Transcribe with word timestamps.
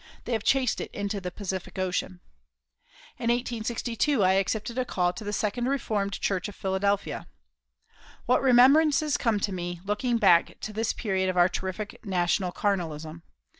They 0.25 0.31
have 0.31 0.41
chased 0.41 0.81
it 0.81 0.89
into 0.95 1.21
the 1.21 1.29
Pacific 1.29 1.77
Ocean. 1.77 2.21
In 3.19 3.29
1862 3.29 4.23
I 4.23 4.31
accepted 4.31 4.79
a 4.79 4.83
call 4.83 5.13
to 5.13 5.23
the 5.23 5.31
Second 5.31 5.65
Reformed 5.65 6.19
Church 6.19 6.49
of 6.49 6.55
Philadelphia. 6.55 7.27
What 8.25 8.41
remembrances 8.41 9.15
come 9.15 9.39
to 9.41 9.51
me, 9.51 9.79
looking 9.85 10.17
backward 10.17 10.59
to 10.61 10.73
this 10.73 10.91
period 10.91 11.29
of 11.29 11.37
our 11.37 11.47
terrific 11.49 12.03
national 12.03 12.51
carnalism! 12.51 13.21